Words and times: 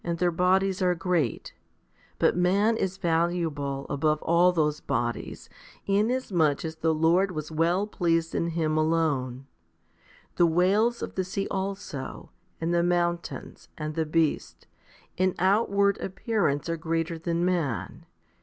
128 0.03 0.57
FIFTY 0.57 0.71
SPIRITUAL 0.71 0.87
HOMILIES 0.87 0.87
bodies 0.87 0.89
are 0.89 1.07
great; 1.29 1.53
but 2.17 2.35
man 2.35 2.75
is 2.75 2.97
valuable 2.97 3.85
above 3.87 4.19
all 4.23 4.51
those 4.51 4.79
bodies, 4.79 5.47
inasmuch 5.85 6.65
as 6.65 6.77
the 6.77 6.91
Lord 6.91 7.29
was 7.33 7.51
well 7.51 7.85
pleased 7.85 8.33
in 8.33 8.47
him 8.47 8.77
alone. 8.79 9.45
The 10.37 10.47
whales 10.47 11.03
of 11.03 11.13
the 11.13 11.23
sea 11.23 11.47
also, 11.51 12.31
and 12.59 12.73
the 12.73 12.81
mountains, 12.81 13.69
and 13.77 13.93
the 13.93 14.07
beasts, 14.07 14.65
in 15.17 15.35
outward 15.37 15.99
appearance 15.99 16.67
are 16.67 16.77
greater 16.77 17.19
than 17.19 17.45
man. 17.45 18.07